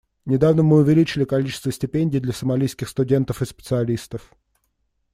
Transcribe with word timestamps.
Недавно 0.25 0.63
мы 0.63 0.77
увеличили 0.77 1.25
количество 1.25 1.71
стипендий 1.71 2.19
для 2.19 2.33
сомалийских 2.33 2.89
студентов 2.89 3.43
и 3.43 3.45
специалистов. 3.45 4.33